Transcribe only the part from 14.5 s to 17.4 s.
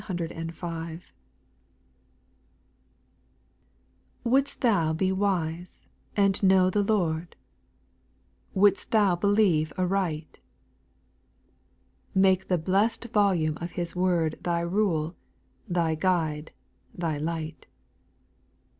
rule, thy guide, thy